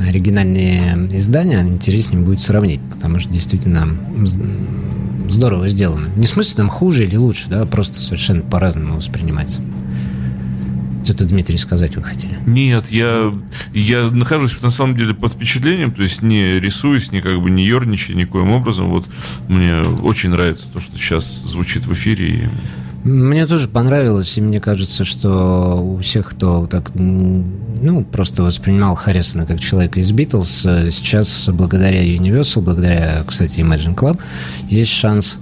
[0.07, 3.87] оригинальные издания, интереснее будет сравнить, потому что действительно
[5.29, 6.07] здорово сделано.
[6.15, 9.61] Не в смысле там хуже или лучше, да, просто совершенно по-разному воспринимается.
[11.03, 12.37] Что-то, Дмитрий, сказать вы хотели?
[12.45, 13.33] Нет, я,
[13.73, 17.65] я нахожусь на самом деле под впечатлением, то есть не рисуюсь, ни как бы не
[17.65, 18.89] ерничаю никоим образом.
[18.89, 19.05] Вот
[19.47, 22.29] мне очень нравится то, что сейчас звучит в эфире.
[22.29, 22.49] и
[23.03, 29.47] Мне тоже понравилось, и мне кажется, что у всех, кто так, ну, просто воспринимал Харрисона
[29.47, 34.19] как человека из Битлз, э, сейчас благодаря Universal, благодаря, кстати, Imagine Club,
[34.69, 35.39] есть шанс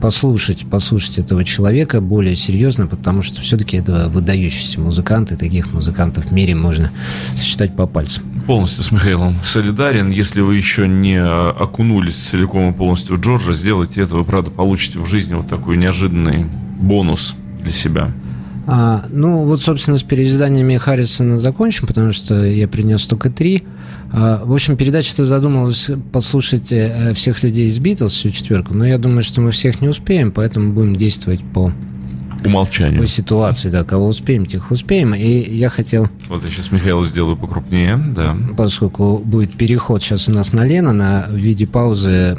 [0.00, 6.26] послушать, послушать этого человека более серьезно, потому что все-таки это выдающийся музыкант, и таких музыкантов
[6.26, 6.90] в мире можно
[7.34, 8.24] сосчитать по пальцам.
[8.46, 10.10] Полностью с Михаилом солидарен.
[10.10, 14.50] Если вы еще не а, окунулись целиком и полностью в Джорджа, сделайте это, вы, правда,
[14.50, 16.46] получите в жизни вот такой неожиданный
[16.80, 18.12] бонус для себя.
[18.66, 23.64] А, ну, вот, собственно, с переизданиями Харрисона закончим, потому что я принес только три.
[24.12, 28.98] А, в общем, передача-то задумалась послушать э, всех людей из Битлз, всю четверку, но я
[28.98, 31.72] думаю, что мы всех не успеем, поэтому будем действовать по,
[32.44, 33.00] Умолчанию.
[33.00, 35.14] по ситуации, да, кого успеем, тех успеем.
[35.14, 38.36] И я хотел, Вот я сейчас Михаила сделаю покрупнее, да.
[38.56, 42.38] поскольку будет переход сейчас у нас на Лена, на в виде паузы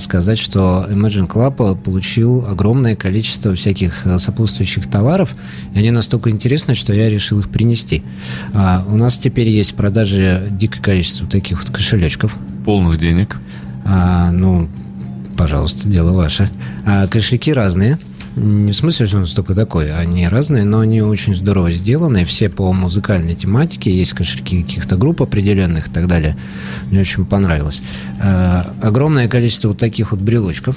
[0.00, 5.34] сказать, что Imagine Club получил огромное количество всяких э, сопутствующих товаров,
[5.74, 8.02] и они настолько интересны, что я решил их принести.
[8.54, 12.36] А, у нас теперь есть в продаже дикое количество таких вот кошелечков.
[12.64, 13.36] Полных денег.
[13.84, 14.68] А, ну,
[15.36, 16.50] пожалуйста, дело ваше.
[16.86, 17.98] А, кошельки разные.
[18.36, 22.48] Не в смысле, что он столько такой, они разные, но они очень здорово сделаны, все
[22.48, 26.36] по музыкальной тематике, есть кошельки каких-то групп определенных и так далее.
[26.90, 27.82] Мне очень понравилось.
[28.20, 30.76] А, огромное количество вот таких вот брелочков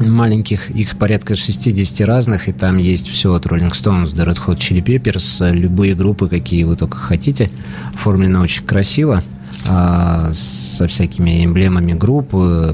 [0.00, 4.58] маленьких, их порядка 60 разных, и там есть все от Rolling Stones до Red Hot
[4.58, 7.50] Chili Peppers, любые группы, какие вы только хотите,
[7.94, 9.22] оформлено очень красиво,
[9.66, 12.72] со всякими эмблемами групп, э,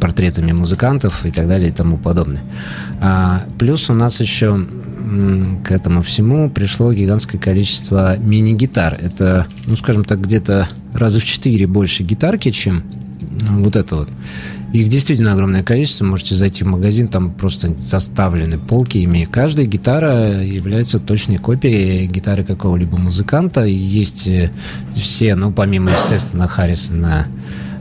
[0.00, 2.42] портретами музыкантов и так далее и тому подобное.
[3.00, 4.64] А, Плюс у нас еще
[5.64, 8.96] к этому всему пришло гигантское количество мини-гитар.
[9.00, 12.82] Это, ну, скажем так, где-то раза в четыре больше гитарки, чем
[13.48, 14.08] м, вот это вот.
[14.72, 16.06] Их действительно огромное количество.
[16.06, 19.28] Можете зайти в магазин, там просто заставлены полки ими.
[19.30, 23.66] Каждая гитара является точной копией гитары какого-либо музыканта.
[23.66, 24.50] И Есть э,
[24.94, 27.26] все, ну, помимо, естественно, Харрисона,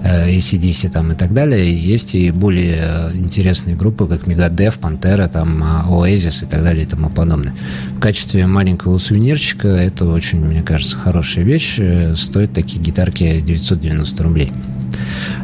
[0.03, 5.29] э, ACDC там и так далее, есть и более э, интересные группы, как Megadeth, Pantera,
[5.29, 7.55] там, Oasis и так далее и тому подобное.
[7.95, 11.79] В качестве маленького сувенирчика это очень, мне кажется, хорошая вещь.
[12.15, 14.51] Стоят такие гитарки 990 рублей.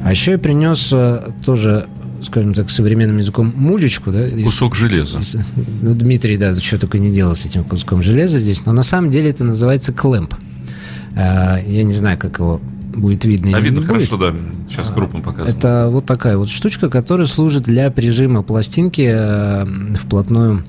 [0.03, 1.87] А еще я принес э, тоже,
[2.21, 4.25] скажем так, современным языком мулечку, да?
[4.25, 5.19] из- Кусок железа.
[5.19, 5.35] из-
[5.81, 9.09] Ну, Дмитрий, да, что только не делал с этим куском железа здесь, но на самом
[9.09, 10.33] деле это называется клэмп.
[11.15, 12.61] А, Я не знаю, как его
[12.95, 14.09] будет видно А видно не будет.
[14.09, 14.33] хорошо, да.
[14.69, 15.55] Сейчас крупно показано.
[15.55, 19.65] Это вот такая вот штучка, которая служит для прижима пластинки э,
[19.99, 20.63] вплотную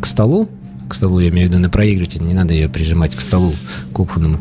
[0.00, 0.48] к столу.
[0.88, 3.54] К столу, я имею в виду на проигрыватель, не надо ее прижимать к столу
[3.92, 4.38] кухонному.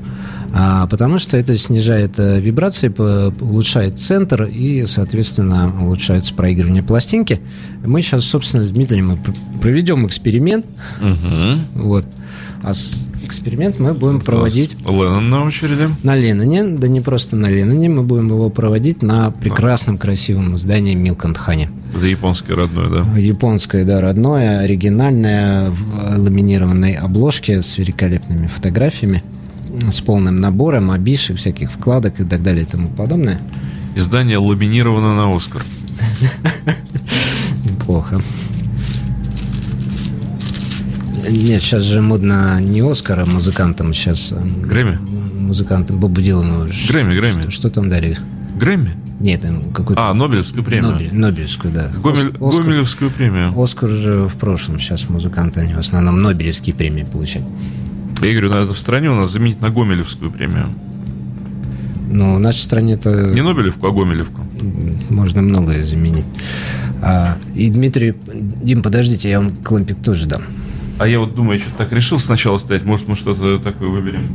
[0.56, 2.94] А, потому что это снижает э, вибрации,
[3.42, 7.40] улучшает центр и, соответственно, улучшается проигрывание пластинки.
[7.84, 9.18] Мы сейчас, собственно, с Дмитрием
[9.60, 10.66] проведем эксперимент.
[11.02, 11.62] Мгм.
[11.74, 12.06] Вот.
[12.62, 15.90] А с- эксперимент мы будем проводить Леннон на очереди.
[16.04, 20.94] на Леноне, да не просто на Леноне, мы будем его проводить на прекрасном красивом здании
[20.94, 21.70] Милкантхане.
[21.96, 23.20] Это японский родной, да.
[23.20, 29.24] Японское, да, родное, оригинальное, в ламинированной обложке с великолепными фотографиями,
[29.92, 33.40] с полным набором абиши, всяких вкладок и так далее и тому подобное.
[33.96, 35.64] Издание ламинировано на Оскар.
[37.66, 38.22] Неплохо.
[41.30, 44.32] Нет, сейчас же модно не Оскар, а музыкантам сейчас...
[44.34, 44.98] э, Грэмми?
[45.40, 46.68] Музыкантам Бобу Дилану.
[46.90, 47.42] Грэмми, Грэмми.
[47.44, 48.18] Что, что там дали?
[48.58, 48.96] Грэмми?
[49.20, 50.10] Нет, там какой-то...
[50.10, 50.92] А, Нобелевскую премию.
[50.92, 51.90] Нобель- Нобелевскую, да.
[51.96, 53.54] Гомель- Ос- Оскар, Гомелевскую премию.
[53.62, 54.80] Оскар же в прошлом.
[54.80, 57.48] Сейчас музыканты, они в основном Нобелевские премии получают.
[58.24, 60.70] Я говорю, надо в стране у нас заменить на Гомелевскую премию.
[62.10, 64.42] Но в нашей стране это Не Нобелевку, а Гомелевку.
[65.10, 66.26] можно многое заменить.
[67.02, 68.14] А, и Дмитрий...
[68.34, 70.44] Дим, подождите, я вам клэмпик тоже дам.
[71.00, 72.86] А я вот думаю, я что-то так решил сначала стоять.
[72.86, 74.34] Может, мы что-то такое выберем.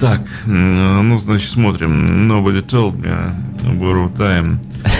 [0.00, 2.30] Так, ну, значит, смотрим.
[2.30, 3.34] Nobody told me.
[3.78, 4.58] Borrow time.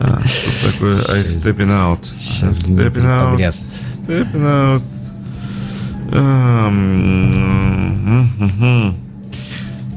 [0.00, 1.98] А, Что такое I stepping out.
[2.20, 3.32] Сейчас stepping out.
[3.32, 3.64] погряз.
[4.06, 4.82] Stepping out.
[6.12, 8.94] Ам, м, мгм.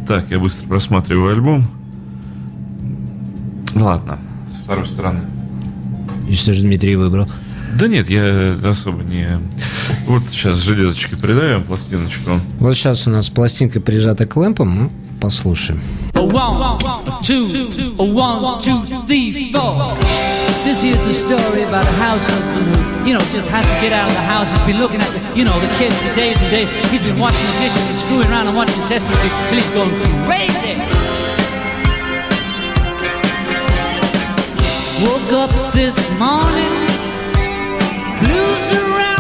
[0.08, 1.66] Так, я быстро просматриваю альбом.
[3.76, 5.22] Ладно, с второй стороны.
[6.28, 7.30] И что же Дмитрий выбрал?
[7.80, 9.38] Да нет, я особо не...
[10.06, 12.42] Вот сейчас железочкой придавим пластиночку.
[12.60, 14.92] Вот сейчас у нас пластинка прижата к лэмпам, ну,
[15.22, 15.80] послушаем.
[16.22, 16.78] A one,
[17.24, 17.48] two,
[17.98, 19.98] a one, two, three, four.
[20.62, 23.92] This here's the story about a house husband who, you know, just has to get
[23.92, 24.48] out of the house.
[24.52, 26.70] He's been looking at the, you know, the kids for days and days.
[26.92, 29.90] He's been watching the dishes and screwing around and watching Sesame Street till he's going
[30.30, 30.78] crazy.
[35.02, 36.86] Woke up this morning,
[38.22, 39.11] blues around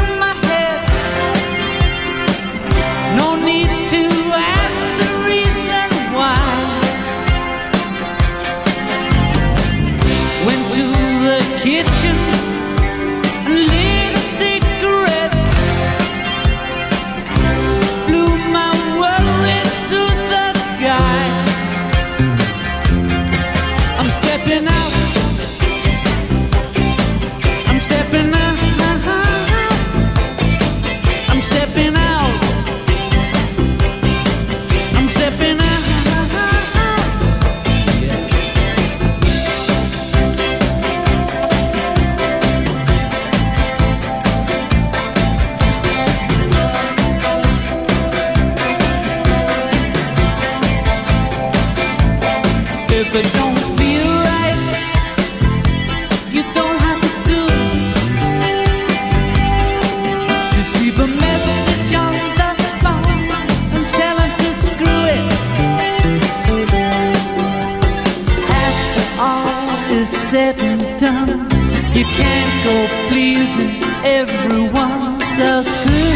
[72.02, 73.70] you can't go pleasing
[74.04, 75.22] everyone.
[75.22, 76.14] Screw.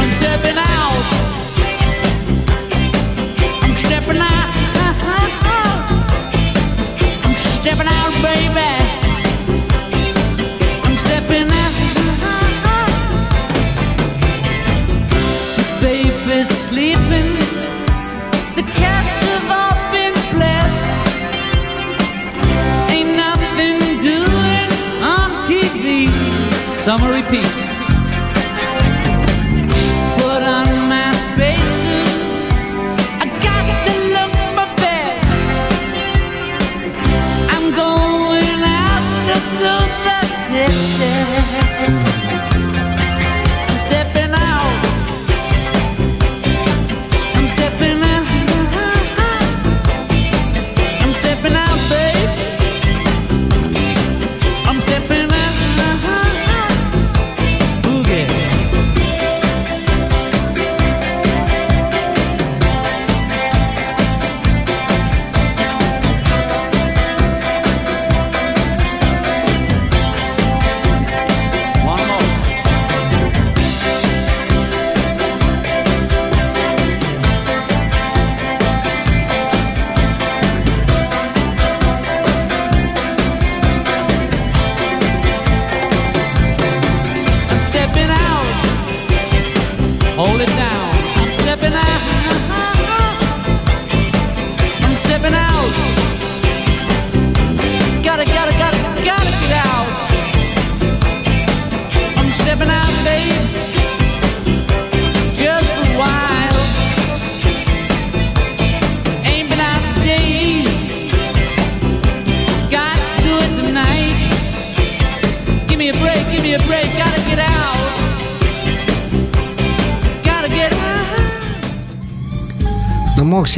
[0.00, 1.02] I'm stepping out.
[3.62, 4.52] I'm stepping out.
[7.24, 8.70] I'm stepping out, baby.
[10.84, 11.74] I'm stepping out.
[16.44, 17.47] Sleeping.
[26.88, 27.67] Summer repeat.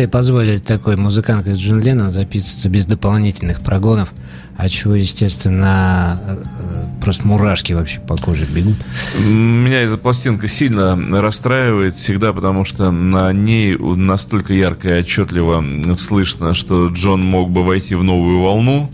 [0.01, 4.13] Себе позволить такой музыкант, как Джон Леннон, записываться без дополнительных прогонов,
[4.57, 8.77] а чего, естественно, э, просто мурашки вообще по коже бегут.
[9.27, 15.63] Меня эта пластинка сильно расстраивает всегда, потому что на ней настолько ярко и отчетливо
[15.99, 18.91] слышно, что Джон мог бы войти в новую волну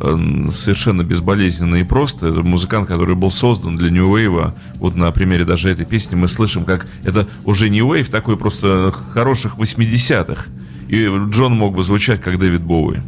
[0.00, 2.28] совершенно безболезненно и просто.
[2.28, 4.52] Это музыкант, который был создан для New Wave.
[4.76, 8.92] Вот на примере даже этой песни мы слышим, как это уже New Wave такой просто
[9.12, 10.46] хороших 80-х.
[10.88, 13.00] И Джон мог бы звучать как Дэвид Боуи.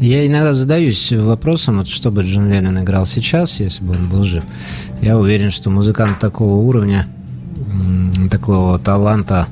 [0.00, 4.24] Я иногда задаюсь вопросом, вот что бы Джон Леннон играл сейчас, если бы он был
[4.24, 4.42] жив.
[5.00, 7.06] Я уверен, что музыкант такого уровня,
[8.30, 9.46] такого таланта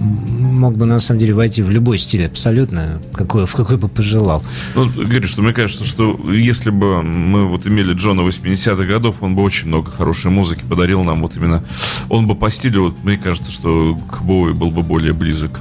[0.00, 4.42] мог бы на самом деле войти в любой стиль абсолютно, какой, в какой бы пожелал.
[4.74, 9.34] Ну, говорю, что мне кажется, что если бы мы вот имели Джона 80-х годов, он
[9.34, 11.22] бы очень много хорошей музыки подарил нам.
[11.22, 11.62] Вот именно
[12.08, 15.60] он бы по стилю, вот, мне кажется, что к Боуи был бы более близок.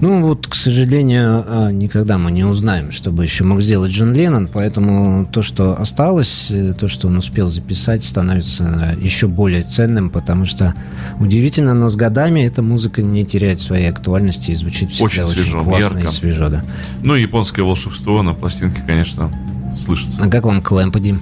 [0.00, 4.12] Ну вот, к сожалению, а, никогда мы не узнаем, что бы еще мог сделать Джон
[4.12, 10.10] Леннон, поэтому то, что осталось, э, то, что он успел записать, становится еще более ценным,
[10.10, 10.74] потому что
[11.20, 15.32] удивительно, но с годами эта музыка не теряет своей актуальности и звучит всегда Очень очень,
[15.42, 16.10] свежо, классно ярко.
[16.10, 16.64] и свежо, да.
[17.02, 19.30] Ну, и японское волшебство на пластинке, конечно,
[19.78, 20.20] слышится.
[20.22, 21.20] А как вам Клэмпа, Дим?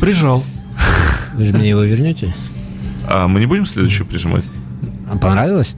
[0.00, 0.44] Прижал.
[1.34, 2.34] Вы же мне его вернете?
[3.08, 4.44] А мы не будем следующую прижимать?
[5.20, 5.76] Понравилось?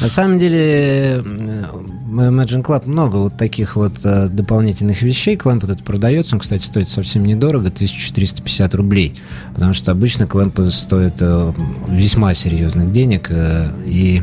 [0.00, 1.64] На самом деле, э,
[2.06, 5.36] в Imagine Club много вот таких вот э, дополнительных вещей.
[5.36, 9.14] Клэмп этот продается, он, кстати, стоит совсем недорого, 1350 рублей.
[9.54, 11.52] Потому что обычно клэмпы стоят э,
[11.88, 13.28] весьма серьезных денег.
[13.30, 14.22] э, И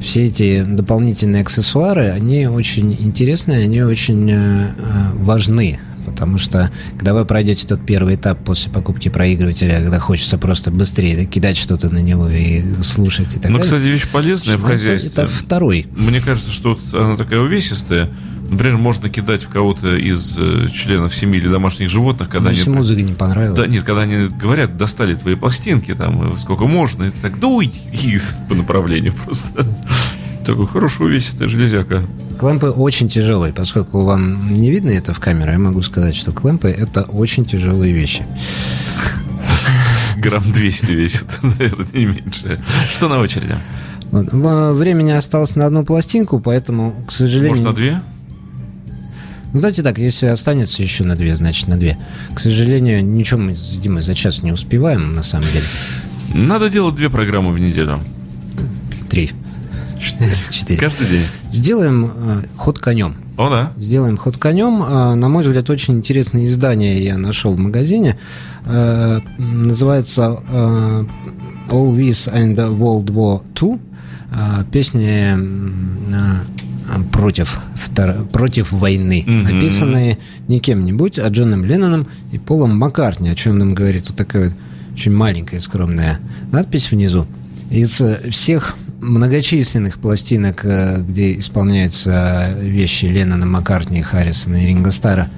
[0.00, 5.78] все эти дополнительные аксессуары, они очень интересные, они очень э, э, важны.
[6.22, 11.16] Потому что, когда вы пройдете тот первый этап после покупки проигрывателя, когда хочется просто быстрее
[11.16, 13.64] да, кидать что-то на него и слушать и так Ну, далее.
[13.64, 15.10] кстати, вещь полезная в хозяйстве.
[15.24, 15.86] Это второй.
[15.96, 18.08] Мне кажется, что она такая увесистая.
[18.50, 22.68] Например, можно кидать в кого-то из э, членов семьи или домашних животных, когда Ну, они...
[22.76, 23.58] музыка не понравилась.
[23.58, 27.40] Да, нет, когда они говорят, достали твои пластинки, там, э, сколько можно, и ты так
[27.40, 28.18] дуй и
[28.48, 29.66] по направлению просто.
[30.46, 32.02] Такой хороший увесистая железяка.
[32.38, 36.68] Клэмпы очень тяжелые, поскольку вам не видно это в камеру, я могу сказать, что клэмпы
[36.68, 38.24] это очень тяжелые вещи.
[40.16, 42.60] Грамм 200 весит, наверное, не меньше.
[42.92, 43.54] Что на очереди?
[44.10, 44.32] Вот.
[44.32, 47.50] В- Времени осталось на одну пластинку, поэтому, к сожалению...
[47.50, 48.02] Может, на две?
[49.52, 51.98] Ну, давайте так, если останется еще на две, значит на две.
[52.34, 55.64] К сожалению, ничего мы с Димой за час не успеваем, на самом деле.
[56.34, 58.00] Надо делать две программы в неделю.
[59.10, 59.32] Три.
[60.50, 60.80] Четыре.
[60.80, 61.22] Каждый день.
[61.52, 63.14] Сделаем э, ход конем.
[63.36, 63.72] О, да.
[63.76, 64.82] Сделаем ход конем.
[64.82, 68.18] А, На мой взгляд, очень интересное издание я нашел в магазине.
[68.66, 71.04] Э, Называется э,
[71.68, 73.78] All This and World War II.
[74.72, 75.36] Песни
[77.12, 79.24] против, втор- против войны.
[79.26, 79.42] Мгм.
[79.44, 84.48] Написанные не кем-нибудь, а Джоном Ленноном и Полом Маккартни, о чем нам говорит вот такая
[84.48, 84.56] вот
[84.94, 86.18] очень маленькая скромная
[86.50, 87.26] надпись внизу.
[87.70, 95.28] Из э, всех многочисленных пластинок, э, где исполняются вещи Леннона, Маккартни, Харрисона и Ринго Стара,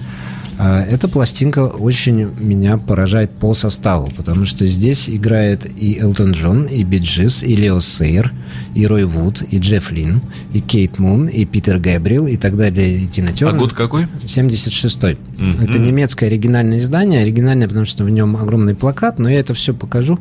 [0.56, 6.66] А Эта пластинка очень меня поражает по составу, потому что здесь играет и Элтон Джон,
[6.66, 8.32] и Bee Gees, и Лео Сейер,
[8.72, 10.20] и Рой Вуд, и Джефф Лин,
[10.52, 13.58] и Кейт Мун, и Питер Гэбриэл, и так далее, и Тина А Тернер.
[13.58, 14.06] год какой?
[14.24, 15.18] 76-й.
[15.38, 15.60] Мгм.
[15.60, 17.22] Это немецкое оригинальное издание.
[17.22, 20.20] Оригинальное, потому что в нем огромный плакат, но я это все покажу,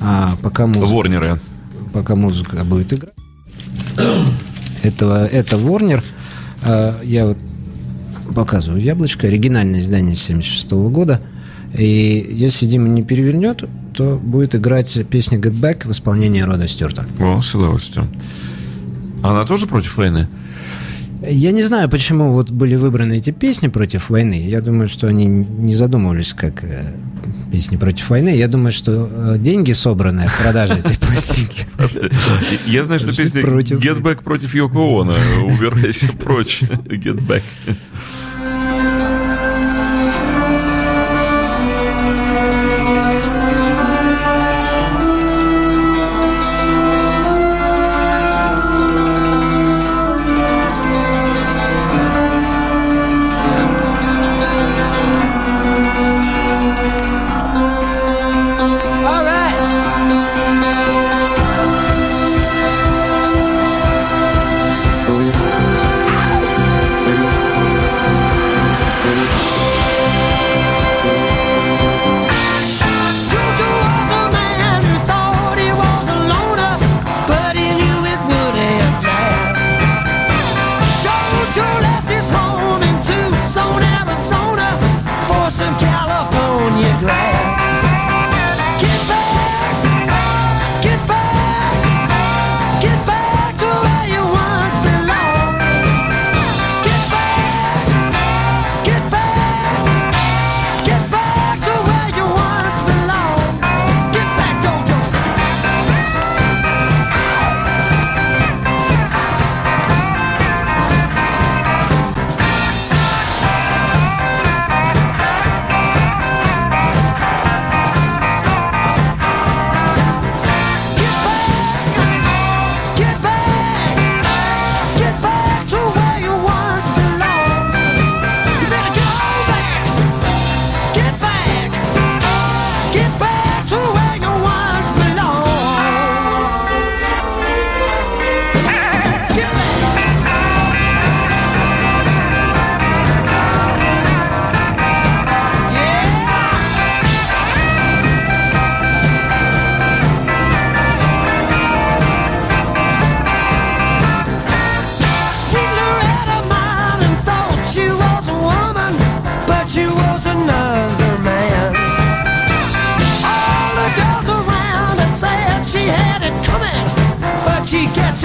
[0.00, 1.38] а, пока музыка Ворнеры.
[1.92, 3.14] Пока музыка будет играть.
[4.82, 6.02] Это, это Warner.
[6.62, 7.38] А, Я вот
[8.34, 9.26] показываю яблочко.
[9.26, 11.20] Оригинальное издание 76 года.
[11.76, 13.64] И если Дима не перевернет,
[13.94, 17.04] то будет играть песня Get Back в исполнении Рода Стюарта.
[17.18, 18.08] О, с удовольствием.
[19.22, 20.28] Она тоже против войны?
[21.20, 24.46] Я не знаю, почему вот были выбраны эти песни против войны.
[24.48, 26.94] Я думаю, что они не задумывались как э,
[27.50, 28.36] песни против войны.
[28.36, 31.66] Я думаю, что э, деньги, собранные от продажи этой пластинки,
[32.66, 33.40] Я знаю, что песня.
[33.40, 35.14] Get Back против Йоко Оно.
[35.44, 36.62] Убирайся прочь.
[36.86, 37.42] Get Back.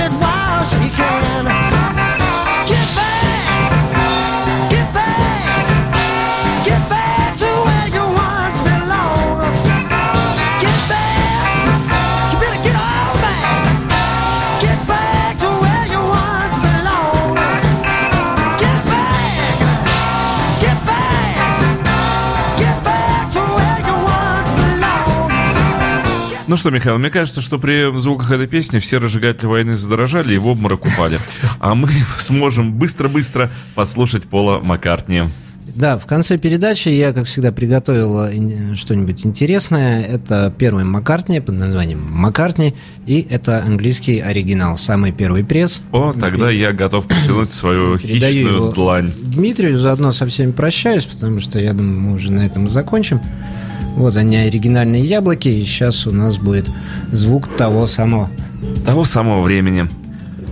[0.03, 0.63] said, wow,
[26.53, 30.37] Ну что, Михаил, мне кажется, что при звуках этой песни все разжигатели войны задорожали и
[30.37, 31.19] в обморок упали.
[31.59, 31.89] А мы
[32.19, 35.23] сможем быстро-быстро послушать Пола Маккартни.
[35.73, 40.03] Да, в конце передачи я, как всегда, приготовил ин- что-нибудь интересное.
[40.03, 42.75] Это первый Маккартни под названием Маккартни,
[43.07, 45.81] и это английский оригинал, самый первый пресс.
[45.91, 49.11] О, тогда я готов протянуть свою Передаю хищную его длань.
[49.23, 53.19] Дмитрию, заодно со всеми прощаюсь, потому что я думаю, мы уже на этом закончим.
[53.95, 56.69] Вот они, оригинальные яблоки, и сейчас у нас будет
[57.11, 58.29] звук того самого,
[58.85, 59.87] Того самого времени.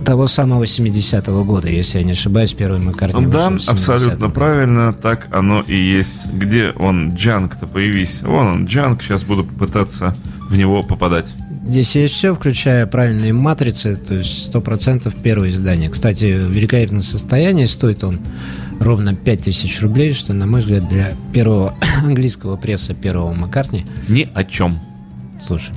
[0.04, 3.94] того самого 70-го года, если я не ошибаюсь, первый Маккартни Да, вышел в 70-м.
[3.94, 6.26] абсолютно правильно, так оно и есть.
[6.32, 8.20] Где он, Джанк-то появись?
[8.22, 10.14] Вон он, Джанк, сейчас буду пытаться
[10.48, 11.32] в него попадать.
[11.66, 15.88] Здесь есть все, включая правильные матрицы, то есть 100% первое издание.
[15.90, 18.18] Кстати, в великолепном состоянии стоит он
[18.82, 23.86] ровно 5000 рублей, что, на мой взгляд, для первого английского пресса первого Маккартни.
[24.08, 24.80] Ни о чем.
[25.40, 25.74] Слушай.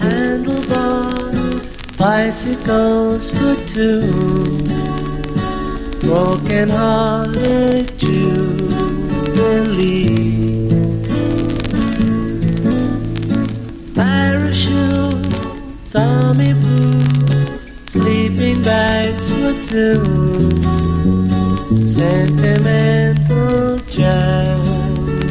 [0.00, 1.60] Handlebars,
[1.98, 4.00] bicycles for two.
[6.00, 9.10] Broken hearted jubilee.
[13.94, 16.54] Parachutes, army
[18.40, 20.00] string bites for two
[21.86, 25.30] sentimental jamboree.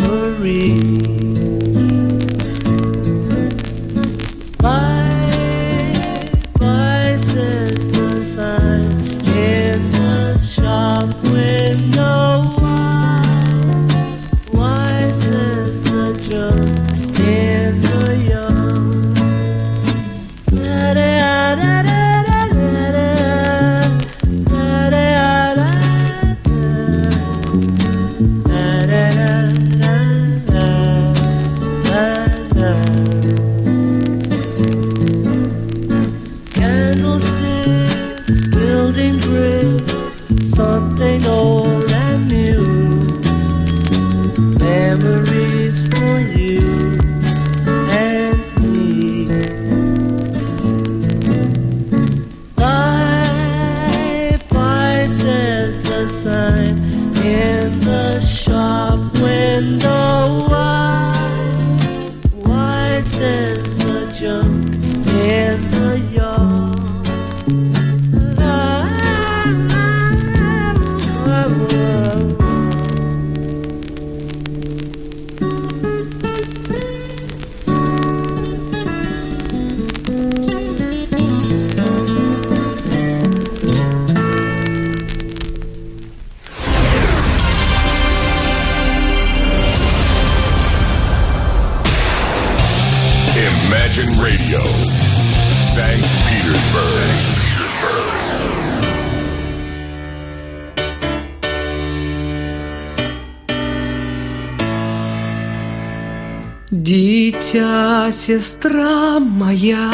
[108.30, 109.91] Сестра моя,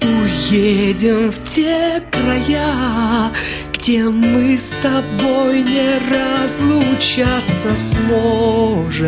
[0.00, 3.30] уедем в те края,
[3.74, 9.06] где мы с тобой не разлучаться сможем,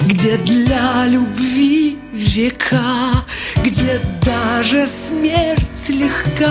[0.00, 3.22] где для любви века,
[3.62, 6.50] где даже смерть легка,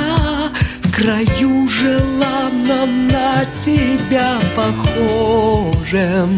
[0.83, 6.31] в краю желанном на тебя похожем.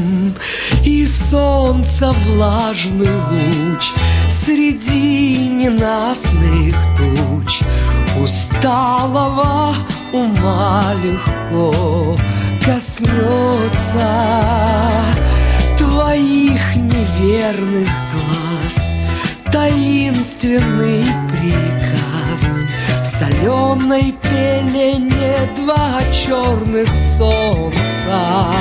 [1.07, 3.93] Солнца влажный луч
[4.29, 7.61] Среди ненастных туч.
[8.21, 9.73] Усталого
[10.11, 12.15] ума легко
[12.61, 14.09] коснется
[15.77, 18.95] Твоих неверных глаз.
[19.51, 22.65] Таинственный приказ
[23.01, 28.53] В соленой пелене два черных солнца